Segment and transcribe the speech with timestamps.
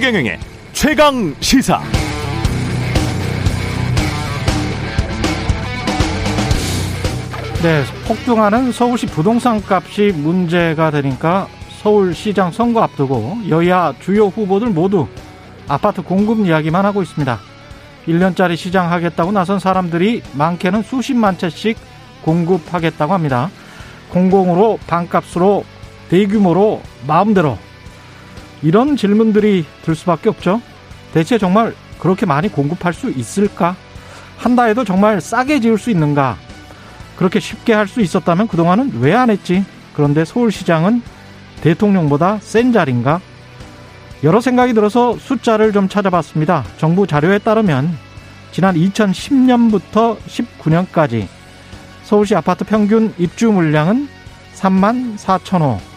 [0.00, 0.38] 최경영의
[0.72, 1.78] 최강 시사.
[7.62, 11.48] 네, 폭등하는 서울시 부동산 값이 문제가 되니까
[11.82, 15.06] 서울시장 선거 앞두고 여야 주요 후보들 모두
[15.68, 17.38] 아파트 공급 이야기만 하고 있습니다.
[18.08, 21.76] 1년짜리 시장 하겠다고 나선 사람들이 많게는 수십만 채씩
[22.22, 23.50] 공급하겠다고 합니다.
[24.08, 25.66] 공공으로 반값으로
[26.08, 27.58] 대규모로 마음대로
[28.62, 30.60] 이런 질문들이 들 수밖에 없죠.
[31.12, 33.76] 대체 정말 그렇게 많이 공급할 수 있을까?
[34.36, 36.36] 한다 해도 정말 싸게 지을 수 있는가?
[37.16, 39.64] 그렇게 쉽게 할 수 있었다면 그동안은 왜 안 했지?
[39.94, 41.02] 그런데 서울시장은
[41.62, 43.20] 대통령보다 센 자리인가?
[44.22, 46.64] 여러 생각이 들어서 숫자를 좀 찾아봤습니다.
[46.78, 47.96] 정부 자료에 따르면
[48.52, 51.26] 지난 2010년부터 19년까지
[52.04, 54.08] 서울시 아파트 평균 입주 물량은
[54.56, 55.89] 3만 4천 호.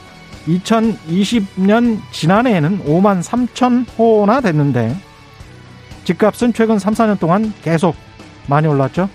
[0.48, 4.96] 2020년 지난해에는 5만 3천 호나 됐는데
[6.04, 7.96] 집값은 최근 3, 4년 동안 계속
[8.48, 9.10] 많이 올랐죠.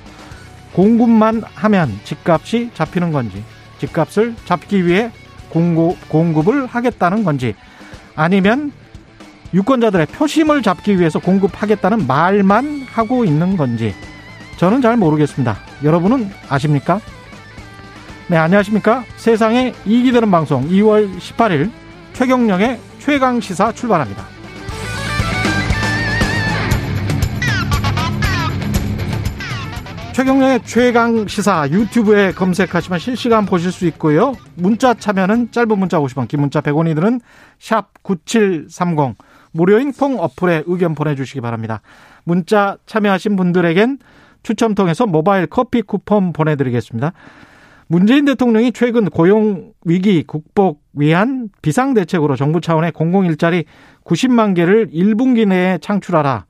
[0.73, 3.43] 공급만 하면 집값이 잡히는 건지,
[3.79, 5.11] 집값을 잡기 위해
[5.51, 7.55] 공급, 공급을 하겠다는 건지,
[8.15, 8.73] 아니면
[9.53, 13.95] 유권자들의 표심을 잡기 위해서 공급하겠다는 말만 하고 있는 건지,
[14.57, 15.57] 저는 잘 모르겠습니다.
[15.85, 17.01] 여러분은 아십니까?
[18.31, 19.05] 네, 안녕하십니까?
[19.17, 21.71] 세상에 이익이 되는 방송 2월 18일
[22.13, 24.23] 최경령의 최강 시사 출발합니다.
[30.13, 34.35] 최경련의 최강 시사 유튜브에 검색하시면 실시간 보실 수 있고요.
[34.57, 37.23] 문자 참여는 짧은 문자 50원, 긴 문자 100원이 드는
[37.59, 39.15] 샵9730
[39.53, 41.81] 무료인 콩 어플에 의견 보내주시기 바랍니다.
[42.25, 44.01] 문자 참여하신 분들에겐
[44.43, 47.15] 추첨 통해서 모바일 커피 쿠폰 보내드리겠습니다.
[47.89, 53.65] 문재인 대통령이 최근 고용 위기 극복 위한 비상 대책으로 정부 차원의 공공 일자리
[54.05, 56.45] 90만 개를 1분기 내에 창출하라.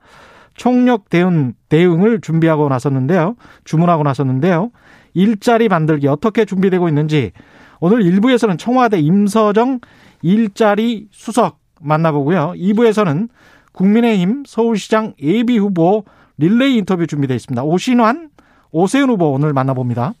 [0.55, 3.35] 총력 대응, 대응을 준비하고 나섰는데요.
[3.63, 4.71] 주문하고 나섰는데요.
[5.13, 7.31] 일자리 만들기 어떻게 준비되고 있는지
[7.79, 9.79] 오늘 1부에서는 청와대 임서정
[10.21, 12.53] 일자리 수석 만나보고요.
[12.57, 13.29] 2부에서는
[13.71, 16.03] 국민의힘 서울시장 예비 후보
[16.37, 17.63] 릴레이 인터뷰 준비되어 있습니다.
[17.63, 18.29] 오신환,
[18.71, 20.13] 오세훈 후보 오늘 만나봅니다.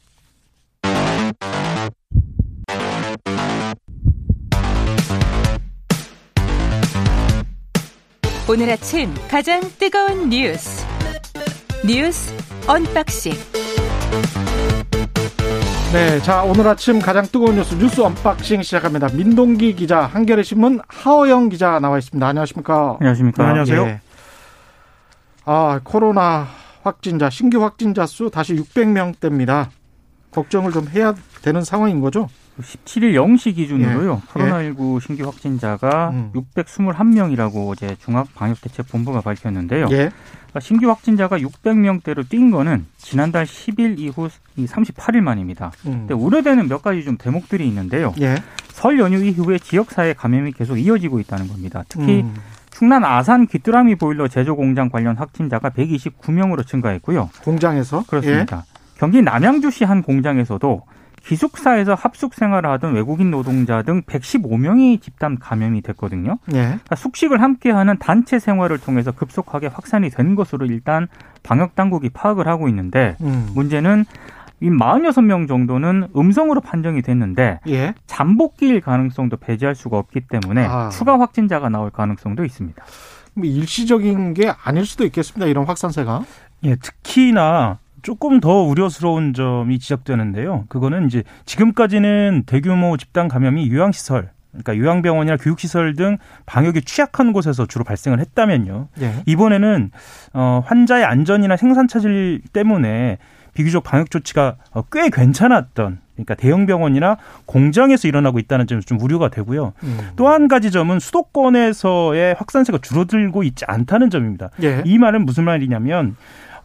[8.51, 10.83] 오늘 아침 가장 뜨거운 뉴스
[11.85, 12.33] 뉴스
[12.67, 13.33] 언박싱
[15.93, 19.09] 네, 자 오늘 아침 가장 뜨거운 뉴스 뉴스 unboxing 시작합니다.
[19.13, 22.25] 민동기 기자, 한겨레 신문 하어영 기자 나와 있습니다.
[22.25, 22.97] 안녕하십니까?
[22.99, 23.43] 안녕하십니까?
[23.43, 23.83] 네, 안녕하세요.
[23.83, 24.01] 예.
[25.45, 26.47] 아 코로나
[26.81, 29.67] 확진자 신규 확진자 수 다시 600명대입니다.
[30.39, 32.29] 걱정을 좀 해야 되는 상황인 거죠?
[32.59, 34.21] 17일 0시 기준으로요.
[34.25, 34.33] 예.
[34.33, 36.31] 코로나19 신규 확진자가 음.
[36.35, 39.87] 621명이라고 어제 중앙방역대책본부가 밝혔는데요.
[39.91, 39.95] 예.
[39.95, 45.71] 그러니까 신규 확진자가 600명대로 뛴 거는 지난달 10일 이후 이 38일 만입니다.
[45.85, 46.05] 음.
[46.07, 48.13] 근데 우려되는 몇 가지 좀 대목들이 있는데요.
[48.19, 48.35] 예.
[48.69, 51.83] 설 연휴 이후에 지역사회 감염이 계속 이어지고 있다는 겁니다.
[51.87, 52.35] 특히 음.
[52.71, 57.29] 충남 아산 귀뚜라미 보일러 제조 공장 관련 확진자가 129명으로 증가했고요.
[57.43, 58.65] 공장에서 그렇습니다.
[58.99, 60.81] 경기 남양주시 한 공장에서도
[61.23, 66.37] 기숙사에서 합숙 생활을 하던 외국인 노동자 등 115명이 집단 감염이 됐거든요.
[66.53, 66.57] 예.
[66.57, 66.63] 예.
[66.63, 71.07] 그러니까 숙식을 함께하는 단체 생활을 통해서 급속하게 확산이 된 것으로 일단
[71.43, 73.49] 방역 당국이 파악을 하고 있는데 음.
[73.55, 74.05] 문제는
[74.61, 77.93] 이 46명 정도는 음성으로 판정이 됐는데 예.
[78.05, 80.89] 잠복기일 가능성도 배제할 수가 없기 때문에 아.
[80.89, 82.83] 추가 확진자가 나올 가능성도 있습니다.
[83.35, 85.45] 뭐 일시적인 게 아닐 수도 있겠습니다.
[85.45, 86.23] 이런 확산세가.
[86.63, 90.65] 예, 특히나 조금 더 우려스러운 점이 지적되는데요.
[90.69, 97.83] 그거는 이제 지금까지는 대규모 집단 감염이 요양시설, 그러니까 요양병원이나 교육시설 등 방역이 취약한 곳에서 주로
[97.83, 98.87] 발생을 했다면요.
[99.01, 99.13] 예.
[99.25, 99.91] 이번에는
[100.33, 103.17] 어, 환자의 안전이나 생산 차질 때문에
[103.53, 109.29] 비교적 방역 조치가 어, 꽤 괜찮았던 그러니까 대형 병원이나 공장에서 일어나고 있다는 점이 좀 우려가
[109.29, 109.73] 되고요.
[109.83, 109.97] 음.
[110.15, 114.49] 또한 가지 점은 수도권에서의 확산세가 줄어들고 있지 않다는 점입니다.
[114.63, 114.81] 예.
[114.85, 116.15] 이 말은 무슨 말이냐면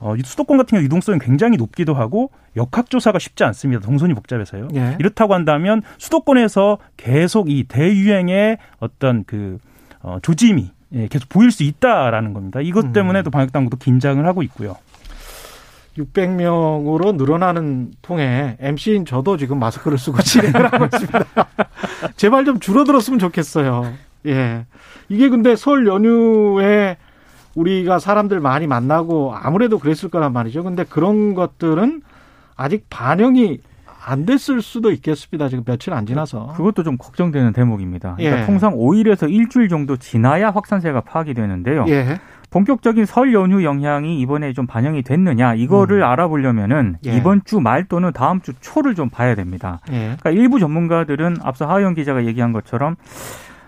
[0.04, 3.80] 어, 이 수도권 같은 경우 유동성이 굉장히 높기도 하고 역학조사가 쉽지 않습니다.
[3.80, 4.68] 동선이 복잡해서요.
[4.74, 4.98] 예.
[5.00, 9.56] 이렇다고 한다면 수도권에서 계속 이 대유행의 어떤 그
[10.02, 12.60] 어, 조짐이 예, 계속 보일 수 있다라는 겁니다.
[12.60, 12.92] 이것 음.
[12.92, 14.76] 때문에 도 방역 당국도 긴장을 하고 있고요.
[15.96, 21.24] 600명으로 늘어나는 통에 MC인 저도 지금 마스크를 쓰고 진행을 하고 있습니다.
[22.16, 23.94] 제발 좀 줄어들었으면 좋겠어요.
[24.26, 24.66] 예.
[25.08, 26.98] 이게 근데 설 연휴에
[27.54, 30.62] 우리가 사람들 많이 만나고 아무래도 그랬을 거란 말이죠.
[30.64, 32.02] 근데 그런 것들은
[32.56, 33.58] 아직 반영이
[34.06, 35.48] 안 됐을 수도 있겠습니다.
[35.48, 36.52] 지금 며칠 안 지나서.
[36.56, 38.16] 그것도 좀 걱정되는 대목입니다.
[38.16, 38.46] 그러니까 예.
[38.46, 41.86] 통상 5일에서 일주일 정도 지나야 확산세가 파악이 되는데요.
[41.88, 42.18] 예.
[42.50, 46.04] 본격적인 설 연휴 영향이 이번에 좀 반영이 됐느냐 이거를 음.
[46.04, 47.16] 알아보려면은 예.
[47.16, 49.80] 이번 주 말 또는 다음 주 초를 좀 봐야 됩니다.
[49.90, 50.14] 예.
[50.20, 52.96] 그러니까 일부 전문가들은 앞서 하영 기자가 얘기한 것처럼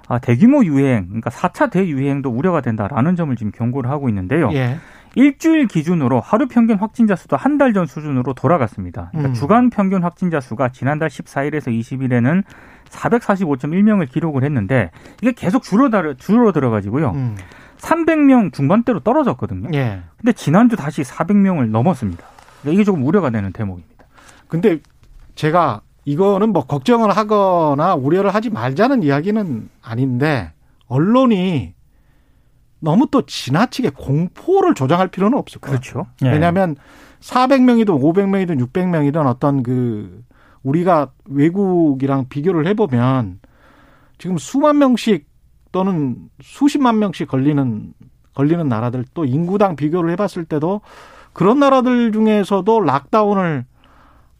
[0.08, 4.50] 아, 대규모 유행, 그러니까 4차 대유행도 우려가 된다라는 점을 지금 경고를 하고 있는데요.
[4.52, 4.78] 예.
[5.14, 9.08] 일주일 기준으로 하루 평균 확진자 수도 한 달 전 수준으로 돌아갔습니다.
[9.12, 9.34] 그러니까 음.
[9.34, 12.42] 주간 평균 확진자 수가 지난달 14일에서 20일에는
[12.90, 14.90] 445.1명을 기록을 했는데
[15.22, 17.10] 이게 계속 줄어들어 줄어들어 가지고요.
[17.12, 17.36] 음.
[17.78, 19.70] 300명 중반대로 떨어졌거든요.
[19.74, 20.02] 예.
[20.18, 22.24] 근데 지난주 다시 400명을 넘었습니다.
[22.60, 24.04] 그러니까 이게 조금 우려가 되는 대목입니다.
[24.48, 24.78] 근데
[25.34, 30.52] 제가 이거는 뭐 걱정을 하거나 우려를 하지 말자는 이야기는 아닌데
[30.86, 31.74] 언론이
[32.78, 35.78] 너무 또 지나치게 공포를 조장할 필요는 없을 거예요.
[35.78, 36.06] 그렇죠.
[36.24, 36.30] 예.
[36.30, 36.76] 왜냐하면
[37.20, 40.22] 400명이든 500명이든 600명이든 어떤 그
[40.62, 43.40] 우리가 외국이랑 비교를 해보면
[44.18, 45.26] 지금 수만 명씩
[45.72, 47.92] 또는 수십만 명씩 걸리는
[48.34, 50.82] 걸리는 나라들 또 인구당 비교를 해봤을 때도
[51.32, 53.64] 그런 나라들 중에서도 락다운을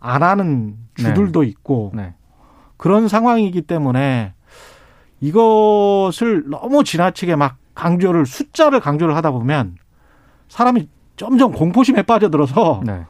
[0.00, 2.14] 안 하는 주들도 있고 네.
[2.76, 4.32] 그런 상황이기 때문에
[5.20, 9.76] 이것을 너무 지나치게 막 강조를 숫자를 강조를 하다 보면
[10.48, 13.04] 사람이 점점 공포심에 빠져들어서 네.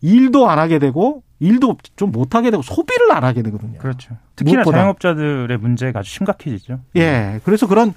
[0.00, 3.78] 일도 안 하게 되고 일도 좀 못 하게 되고 소비를 안 하게 되거든요.
[3.78, 4.16] 그렇죠.
[4.36, 4.78] 특히나 무엇보다.
[4.78, 6.80] 자영업자들의 문제가 아주 심각해지죠.
[6.96, 7.40] 예.
[7.44, 7.94] 그래서 그런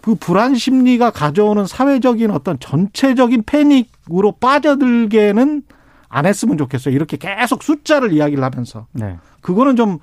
[0.00, 5.62] 그 불안 심리가 가져오는 사회적인 어떤 전체적인 패닉으로 빠져들게는
[6.10, 6.94] 안 했으면 좋겠어요.
[6.94, 8.86] 이렇게 계속 숫자를 이야기를 하면서.
[8.92, 9.16] 네.
[9.40, 9.98] 그거는 좀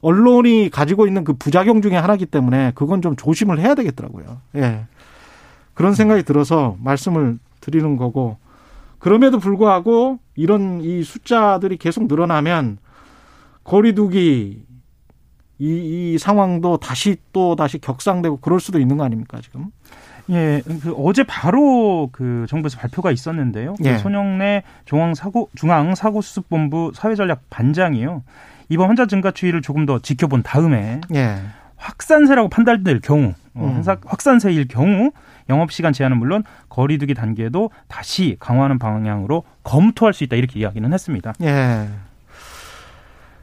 [0.00, 4.40] 언론이 가지고 있는 그 부작용 중에 하나이기 때문에 그건 좀 조심을 해야 되겠더라고요.
[4.54, 4.86] 예.
[5.74, 8.38] 그런 생각이 들어서 말씀을 드리는 거고
[8.98, 12.78] 그럼에도 불구하고 이런 이 숫자들이 계속 늘어나면
[13.64, 14.64] 거리두기
[15.58, 19.70] 이, 이 상황도 다시 또 다시 격상되고 그럴 수도 있는 거 아닙니까 지금?
[20.30, 23.74] 예, 그 어제 바로 그 정부에서 발표가 있었는데요.
[23.78, 23.98] 그 예.
[23.98, 28.22] 손영래 중앙사고 중앙사고수습본부 사회전략 반장이요.
[28.68, 31.38] 이번 환자 증가 추이를 조금 더 지켜본 다음에 예.
[31.76, 33.82] 확산세라고 판단될 경우, 어, 음.
[34.06, 35.12] 확산세일 경우
[35.48, 41.34] 영업시간 제한은 물론 거리두기 단계도 다시 강화하는 방향으로 검토할 수 있다 이렇게 이야기는 했습니다.
[41.42, 41.88] 예.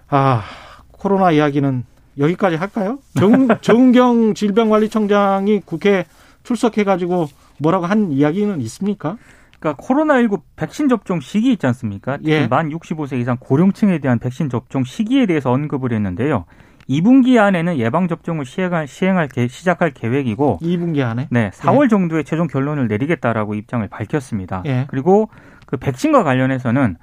[0.10, 0.44] 아
[0.92, 1.86] 코로나 이야기는
[2.18, 3.00] 여기까지 할까요?
[3.18, 6.06] 정, 정경 질병관리청장이 국회
[6.44, 7.28] 출석해가지고
[7.60, 9.18] 뭐라고 한 이야기는 있습니까?
[9.60, 12.18] 그러니까 코로나19 백신 접종 시기 있지 않습니까?
[12.26, 12.48] 예.
[12.48, 16.46] 만 65세 이상 고령층에 대한 백신 접종 시기에 대해서 언급을 했는데요.
[16.90, 21.30] 2분기 안에는 예방 접종을 시행할 시행할 계- 시작할 계획이고 2분기 안에.
[21.32, 24.64] 네, 4월 정도에 최종 결론을 내리겠다라고 입장을 밝혔습니다.
[24.66, 24.86] 예.
[24.90, 25.30] 그리고
[25.66, 26.98] 그 백신과 관련해서는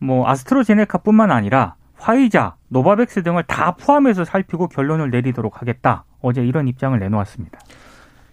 [0.00, 6.04] 뭐 아스트로제네카뿐만 아니라 화이자, 노바백스 등을 다 포함해서 살피고 결론을 내리도록 하겠다.
[6.22, 7.58] 어제 이런 입장을 내놓았습니다.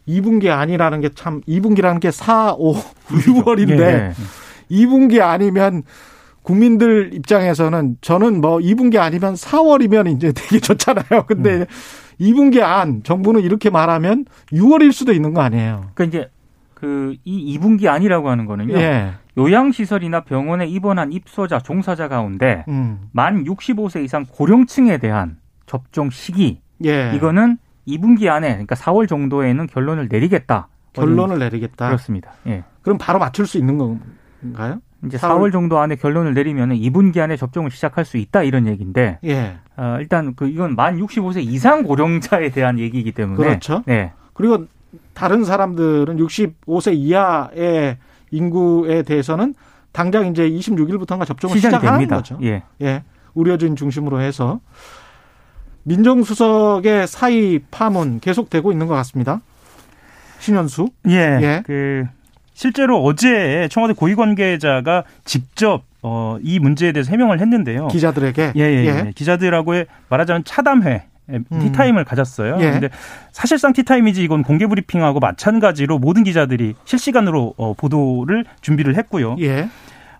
[0.08, 2.74] 2분기 안이라는 게 참 2분기라는 게 4, 5,
[3.10, 4.14] 6월인데 예.
[4.72, 5.84] 2분기 안이면
[6.44, 11.26] 국민들 입장에서는 저는 뭐 2분기 안이면 4월이면 이제 되게 좋잖아요.
[11.28, 11.66] 근데
[12.22, 15.92] 2분기 안 정부는 이렇게 말하면 6월일 수도 있는 거 아니에요.
[15.94, 16.32] 그러니까 이제
[16.74, 18.76] 그 이 2분기 아니라고 하는 거는요.
[18.78, 19.14] 예.
[19.38, 23.02] 요양시설이나 병원에 입원한 입소자, 종사자 가운데 음.
[23.12, 27.12] 만 65세 이상 고령층에 대한 접종 시기 예.
[27.16, 30.68] 이거는 2분기 안에 그러니까 4월 정도에는 결론을 내리겠다.
[30.94, 31.88] 결론을 내리겠다.
[31.88, 32.32] 그렇습니다.
[32.48, 32.64] 예.
[32.82, 34.82] 그럼 바로 맞출 수 있는 건가요?
[35.06, 39.20] 이제 4월 4월 정도 안에 결론을 내리면 2분기 안에 접종을 시작할 수 있다 이런 얘기인데
[39.24, 39.58] 예.
[39.76, 43.84] 어, 일단 그 이건 만 65세 이상 고령자에 대한 얘기이기 때문에 그렇죠.
[43.86, 44.14] 네.
[44.34, 44.66] 그리고
[45.14, 47.98] 다른 사람들은 65세 이하의
[48.32, 49.56] 인구에 대해서는
[49.92, 52.08] 당장 이제 26일부터인가 접종을 시작하는.
[52.08, 52.38] 거죠.
[52.44, 52.64] 예.
[52.82, 53.04] 예.
[53.36, 54.60] 의료진 중심으로 해서
[55.84, 59.42] 민정수석의 사의 파문 계속되고 있는 것 같습니다.
[60.40, 60.90] 신현수.
[61.08, 61.40] 예.
[61.42, 61.64] 예.
[61.66, 62.06] 그
[62.54, 67.88] 실제로 어제 청와대 고위 관계자가 직접 어, 이 문제에 대해서 해명을 했는데요.
[67.88, 68.54] 기자들에게.
[68.56, 69.12] 예, 예, 예.
[69.16, 69.74] 기자들하고
[70.10, 71.17] 말하자면 차담회 예, 음.
[71.28, 72.58] 티타임을 가졌어요.
[72.60, 72.72] 예.
[72.72, 72.90] 근데
[73.32, 79.36] 사실상 티타임이지 이건 공개 브리핑하고 마찬가지로 모든 기자들이 실시간으로 어, 보도를 준비를 했고요.
[79.40, 79.70] 예.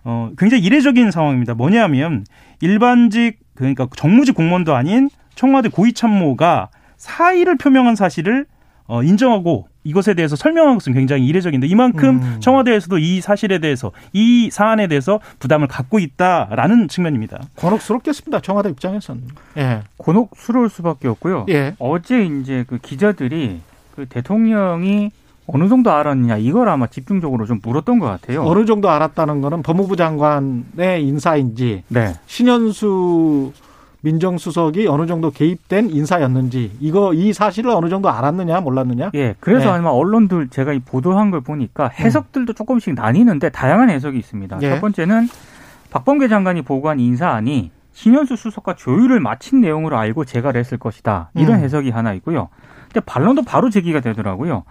[0.04, 1.54] 어, 굉장히 이례적인 상황입니다.
[1.54, 2.24] 뭐냐면
[2.60, 8.46] 일반직 그러니까 정무직 공무원도 아닌 청와대 고위 참모가 사의를 표명한 사실을
[8.88, 12.40] 어, 인정하고 이것에 대해서 설명한 것은 굉장히 이례적인데 이만큼 음.
[12.40, 17.38] 청와대에서도 이 사실에 대해서 이 사안에 대해서 부담을 갖고 있다라는 측면입니다.
[17.56, 18.40] 곤혹스럽겠습니다.
[18.40, 19.22] 청와대 입장에서는.
[19.58, 19.82] 예.
[19.98, 21.46] 곤혹스러울 수밖에 없고요.
[21.50, 21.74] 예.
[21.78, 23.60] 어제 이제 그 기자들이
[23.94, 25.10] 그 대통령이
[25.46, 28.44] 어느 정도 알았느냐 이걸 아마 집중적으로 좀 물었던 것 같아요.
[28.44, 32.14] 어느 정도 알았다는 거는 법무부 장관의 인사인지 네.
[32.26, 33.52] 신현수
[34.00, 39.10] 민정수석이 어느 정도 개입된 인사였는지 이거 이 사실을 어느 정도 알았느냐 몰랐느냐?
[39.14, 39.78] 예, 그래서 네.
[39.78, 44.58] 아마 언론들 제가 이 보도한 걸 보니까 해석들도 조금씩 나뉘는데 다양한 해석이 있습니다.
[44.62, 44.70] 예.
[44.70, 45.28] 첫 번째는
[45.90, 51.30] 박범계 장관이 보고한 인사안이 신현수 수석과 조율을 마친 내용으로 알고 제가를 했을 것이다.
[51.34, 51.64] 이런 음.
[51.64, 52.48] 해석이 하나 있고요.
[52.84, 54.62] 근데 반론도 바로 제기가 되더라고요.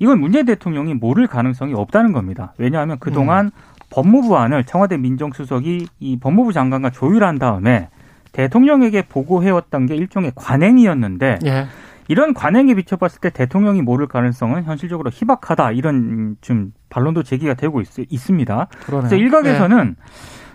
[0.00, 2.52] 이건 문재인 대통령이 모를 가능성이 없다는 겁니다.
[2.58, 3.52] 왜냐하면 그동안
[3.90, 7.88] 법무부안을 청와대 민정수석이 이 법무부 장관과 조율한 다음에
[8.34, 11.66] 대통령에게 보고해왔던 게 일종의 관행이었는데 예.
[12.08, 18.18] 이런 관행에 비춰봤을 때 대통령이 모를 가능성은 현실적으로 희박하다 이런 좀 반론도 제기가 되고 있,
[18.18, 18.68] 습니다.
[18.86, 19.96] 그래서 일각에서는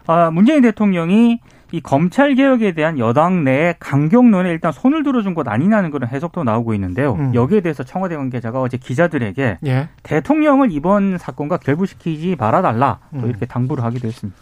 [0.06, 1.40] 아, 문재인 대통령이
[1.72, 6.74] 이 검찰 개혁에 대한 여당 내의 강경론에 일단 손을 들어준 것 아니냐는 그런 해석도 나오고
[6.74, 7.14] 있는데요.
[7.14, 7.36] 음.
[7.36, 9.70] 여기에 대해서 청와대 관계자가 어제 기자들에게 예.
[9.70, 9.90] 예.
[10.04, 13.30] 대통령을 이번 사건과 결부시키지 말아달라 또 음.
[13.30, 14.40] 이렇게 당부를 하기도 했습니다.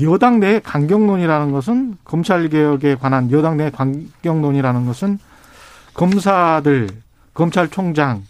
[0.00, 5.18] 여당 내 강경론이라는 것은 검찰 개혁에 관한 여당 내 강경론이라는 것은
[5.94, 6.88] 검사들
[7.34, 8.22] 검찰총장의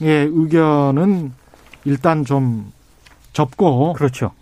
[0.00, 1.32] 의견은
[1.84, 2.72] 일단 좀
[3.32, 4.32] 접고 그렇죠.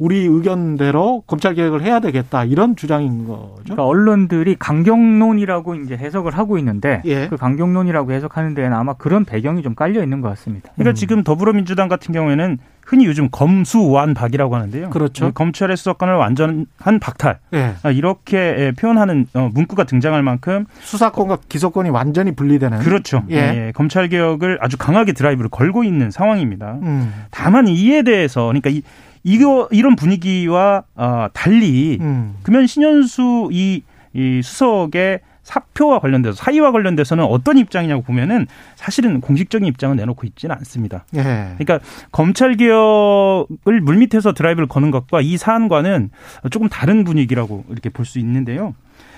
[0.00, 3.54] 우리 의견대로 검찰 개혁을 해야 되겠다 이런 주장인 거죠.
[3.64, 7.28] 그러니까 언론들이 강경론이라고 이제 해석을 하고 있는데 예.
[7.28, 10.70] 그 강경론이라고 해석하는 데에는 아마 그런 배경이 좀 깔려 있는 것 같습니다.
[10.74, 10.94] 그러니까 음.
[10.94, 14.88] 지금 더불어민주당 같은 경우에는 흔히 요즘 검수완박이라고 하는데요.
[14.88, 15.32] 그렇죠.
[15.32, 17.74] 검찰의 수사권을 완전한 박탈 예.
[17.82, 22.78] 아, 이렇게 예, 표현하는 어, 문구가 등장할 만큼 수사권과 기소권이 완전히 분리되는.
[22.78, 23.22] 그렇죠.
[23.30, 23.36] 예.
[23.36, 26.78] 예, 검찰 개혁을 아주 강하게 드라이브를 걸고 있는 상황입니다.
[26.82, 27.12] 음.
[27.30, 28.80] 다만 이에 대해서 그러니까 이
[29.22, 32.36] 이거 이런 분위기와 어, 달리 음.
[32.42, 33.82] 그러면 신현수 이,
[34.14, 38.46] 이 수석의 사표와 관련돼서 사의와 관련돼서는 어떤 입장이냐고 보면은
[38.76, 41.04] 사실은 공식적인 입장은 내놓고 있지는 않습니다.
[41.16, 41.22] 예.
[41.58, 41.80] 그러니까
[42.12, 46.10] 검찰 개혁을 물밑에서 드라이브를 거는 것과 이 사안과는
[46.50, 48.74] 조금 다른 분위기라고 이렇게 볼 수 있는데요.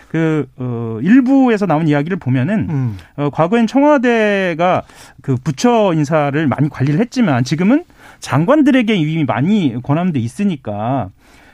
[0.09, 2.99] 그 어, 일부에서 나온 이야기를 보면은 음.
[3.17, 4.83] 어, 과거엔 청와대가
[5.23, 7.85] 그 부처 인사를 많이 관리를 했지만 지금은
[8.23, 11.11] 장관들에게 이미 많이 권한돼 있으니까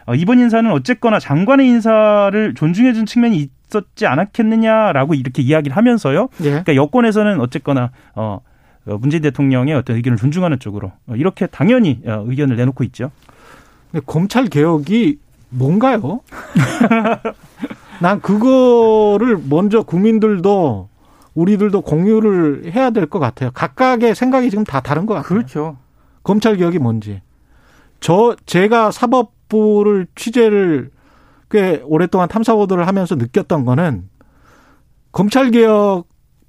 [0.06, 6.28] 어, 이번 인사는 어쨌거나 장관의 인사를 존중해준 측면이 있었지 않았겠느냐라고 이렇게 이야기를 하면서요.
[6.40, 6.44] 예.
[6.44, 8.40] 그러니까 여권에서는 어쨌거나 어,
[8.86, 13.10] 어, 문재인 대통령의 어떤 의견을 존중하는 쪽으로 어, 이렇게 당연히 어, 의견을 내놓고 있죠.
[13.90, 15.18] 근데 검찰 개혁이
[15.50, 16.20] 뭔가요?
[18.00, 20.88] 난 그거를 먼저 국민들도
[21.34, 23.50] 우리들도 공유를 해야 될 것 같아요.
[23.52, 25.28] 각각의 생각이 지금 다 다른 것 같아요.
[25.28, 25.76] 그렇죠.
[26.28, 27.22] 검찰 개혁이 뭔지.
[28.00, 30.90] 저 제가 사법부를 취재를
[31.50, 34.10] 꽤 오랫동안 탐사 보도를 하면서 느꼈던 거는
[35.10, 36.06] 검찰 개혁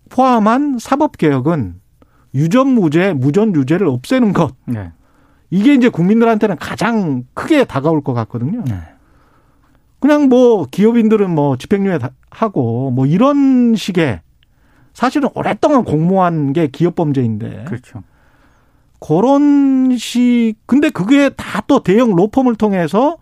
[0.10, 1.76] 포함한 사법 개혁은
[2.36, 4.54] 유전 무죄, 무전 유죄를 없애는 것.
[4.66, 4.92] 네.
[5.50, 8.62] 이게 이제 국민들한테는 가장 크게 다가올 것 같거든요.
[8.66, 8.76] 네.
[10.02, 14.20] 그냥 뭐 기업인들은 뭐 집행유예 다- 하고 뭐 이런 식의
[14.94, 18.04] 사실은 오랫동안 공모한 게 기업 범죄인데 그렇죠.
[19.00, 23.18] 그런 식 근데 그게 다 또 대형 로펌을 통해서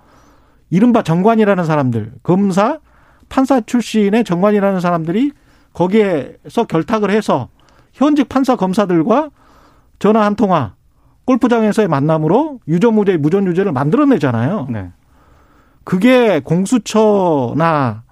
[0.70, 2.80] 이른바 정관이라는 사람들 검사
[3.30, 5.32] 판사 출신의 정관이라는 사람들이
[5.74, 7.50] 거기에서 결탁을 해서
[7.94, 9.30] 현직 판사 검사들과
[10.00, 10.76] 전화 한 통화
[11.26, 14.68] 골프장에서의 만남으로 유전 무죄 무전 유죄를 만들어내잖아요.
[14.70, 14.92] 네.
[15.84, 18.04] 그게 공수처나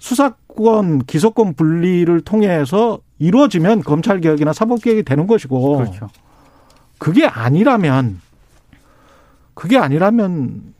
[0.00, 6.08] 수사권 기소권 분리를 통해서 이루어지면 검찰 개혁이나 사법 개혁이 되는 것이고 그렇죠.
[6.98, 8.20] 그게 아니라면
[9.54, 10.74] 그게 아니라면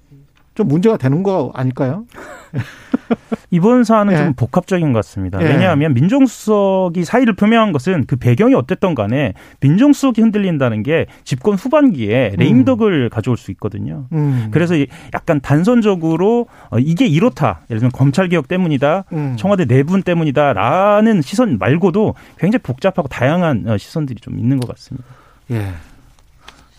[0.54, 2.06] 좀 문제가 되는 거 아닐까요?
[3.50, 4.16] 이번 사안은 예.
[4.18, 5.40] 좀 복합적인 것 같습니다.
[5.40, 5.46] 예.
[5.46, 13.11] 왜냐하면 민정수석이 사의를 표명한 것은 그 배경이 어땠던 간에 민정수석이 흔들린다는 게 집권 후반기에 레임덕을
[13.11, 14.06] 가져올 수 있거든요.
[14.12, 14.49] 음.
[14.50, 17.61] 그래서 이 약간 단선적으로 어, 이게 이렇다.
[17.70, 19.04] 예를 들면 검찰개혁 때문이다.
[19.12, 19.37] 음.
[19.38, 25.06] 청와대 내분 때문이다 라는 시선 말고도 굉장히 복잡하고 다양한 어, 시선들이 좀 있는 것 같습니다.
[25.52, 25.73] 예.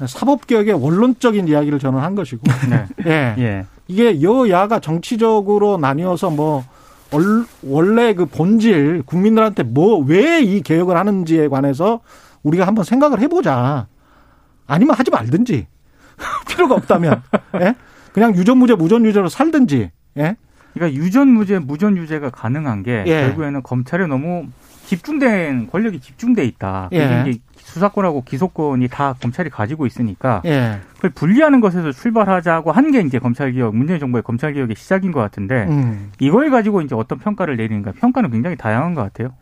[0.05, 2.85] 사법 개혁의 원론적인 이야기를 저는 한 것이고 네.
[3.07, 3.35] 예.
[3.43, 3.65] 예.
[3.87, 6.63] 이게 여야가 정치적으로 나뉘어서 뭐
[7.11, 12.01] 얼- 원래 그 본질 국민들한테 뭐 왜 이 개혁을 하는지에 관해서
[12.43, 13.87] 우리가 한번 생각을 해보자.
[14.67, 15.65] 아니면 하지 말든지
[16.49, 17.23] 필요가 없다면
[17.61, 17.73] 예?
[18.11, 20.35] 그냥 유전무죄 무전유죄로 살든지 예?
[20.73, 23.21] 그러니까 유전무죄, 무전유죄가 가능한 게 예.
[23.21, 24.45] 결국에는 검찰에 너무
[24.87, 26.89] 집중된 권력이 집중돼 있다.
[26.93, 27.23] 예.
[27.27, 30.79] 이게 수사권하고 기소권이 다 검찰이 가지고 있으니까 예.
[30.95, 36.11] 그걸 분리하는 것에서 출발하자고 한 게 이제 검찰개혁, 문재인 정부의 검찰개혁의 시작인 것 같은데 음.
[36.19, 39.33] 이걸 가지고 이제 어떤 평가를 내리는가 평가는 굉장히 다양한 것 같아요.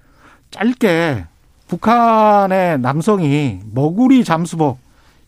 [0.49, 1.25] 짧게
[1.67, 4.79] 북한의 남성이 머구리 잠수복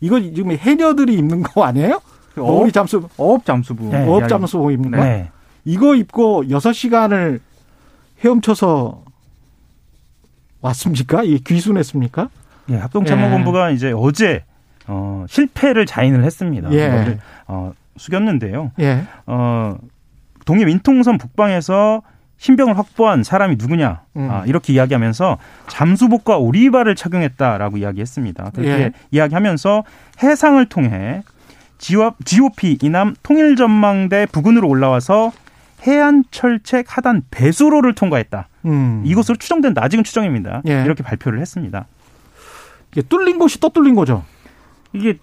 [0.02, 2.02] 이거 지금 해녀들이 입는 거 아니에요?
[2.36, 3.90] 머구리 잠수 어업 잠수부.
[3.92, 4.08] 네.
[4.08, 4.98] 어업 잠수복 입는 거?
[4.98, 5.30] 네.
[5.66, 7.40] 이거 입고 6시간을
[8.24, 9.04] 헤엄쳐서
[10.62, 11.24] 왔습니까?
[11.24, 12.30] 이 귀순했습니까?
[12.70, 14.44] 예, 합동참모본부가 이제 어제
[14.88, 16.72] 어, 실패를 자인을 했습니다.
[16.74, 17.18] 예.
[17.48, 18.72] 어, 숙였는데요.
[18.80, 19.04] 예.
[19.26, 19.78] 어,
[20.46, 22.02] 동해 민통선 북방에서
[22.38, 24.30] 신병을 확보한 사람이 누구냐 음.
[24.32, 25.38] 아, 이렇게 이야기하면서
[25.68, 28.52] 잠수복과 오리발을 착용했다라고 이야기했습니다.
[28.54, 28.92] 그렇게 예.
[29.12, 29.84] 이야기하면서
[30.22, 31.24] 해상을 통해
[31.80, 35.32] GOP 이남 통일전망대 부근으로 올라와서
[35.86, 38.48] 해안 철책 하단 배수로를 통과했다.
[38.66, 39.04] 음.
[39.06, 39.84] 이것으로 추정된다.
[39.84, 40.62] 아직은 추정입니다.
[40.68, 40.84] 예.
[40.84, 41.86] 이렇게 발표를 했습니다.
[42.92, 44.24] 이게 뚫린 곳이 또 뚫린 거죠.
[44.94, 45.18] 이게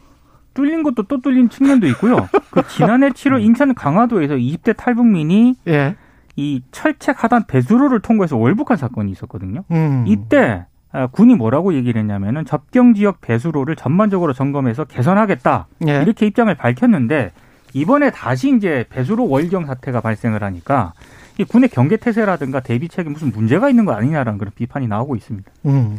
[0.54, 2.28] 뚫린 것도 또 뚫린 측면도 있고요.
[2.50, 5.96] 그 지난해 7월 인천 강화도에서 20대 탈북민이 예.
[6.36, 9.64] 이 철책 하단 배수로를 통과해서 월북한 사건이 있었거든요.
[9.70, 10.04] 음.
[10.06, 16.02] 이때 아, 군이 뭐라고 얘기를 했냐면은 접경 지역 배수로를 전반적으로 점검해서 개선하겠다 예.
[16.02, 17.32] 이렇게 입장을 밝혔는데
[17.74, 20.94] 이번에 다시 이제 배수로 월경 사태가 발생을 하니까
[21.38, 25.50] 이 군의 경계 태세라든가 대비책에 무슨 문제가 있는 거 아니냐라는 그런 비판이 나오고 있습니다.
[25.66, 25.98] 음.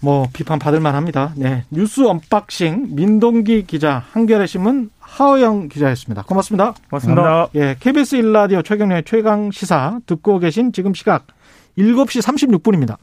[0.00, 1.32] 뭐 비판 받을 만합니다.
[1.36, 1.64] 네.
[1.70, 6.22] 뉴스 unboxing 민동기 기자, 한겨레 신문 하어영 기자였습니다.
[6.22, 6.74] 고맙습니다.
[6.88, 7.22] 고맙습니다.
[7.22, 7.50] 감사합니다.
[7.54, 11.26] 예, KBS 1라디오 최경영의 최강 시사 듣고 계신 지금 시각
[11.78, 12.96] 7시 36분입니다.